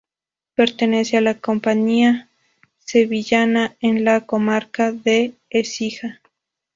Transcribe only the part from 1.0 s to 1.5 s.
a la La